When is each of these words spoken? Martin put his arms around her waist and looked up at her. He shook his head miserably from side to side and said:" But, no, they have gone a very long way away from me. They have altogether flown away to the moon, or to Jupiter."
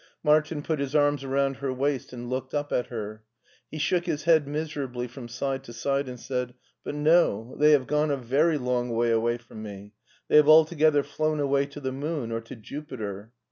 Martin 0.23 0.63
put 0.63 0.79
his 0.79 0.95
arms 0.95 1.23
around 1.23 1.57
her 1.57 1.71
waist 1.71 2.11
and 2.11 2.27
looked 2.27 2.55
up 2.55 2.73
at 2.73 2.87
her. 2.87 3.21
He 3.69 3.77
shook 3.77 4.07
his 4.07 4.23
head 4.23 4.47
miserably 4.47 5.07
from 5.07 5.27
side 5.27 5.63
to 5.65 5.73
side 5.73 6.09
and 6.09 6.19
said:" 6.19 6.55
But, 6.83 6.95
no, 6.95 7.55
they 7.59 7.69
have 7.73 7.85
gone 7.85 8.09
a 8.09 8.17
very 8.17 8.57
long 8.57 8.89
way 8.89 9.11
away 9.11 9.37
from 9.37 9.61
me. 9.61 9.93
They 10.27 10.37
have 10.37 10.49
altogether 10.49 11.03
flown 11.03 11.39
away 11.39 11.67
to 11.67 11.79
the 11.79 11.91
moon, 11.91 12.31
or 12.31 12.41
to 12.41 12.55
Jupiter." 12.55 13.31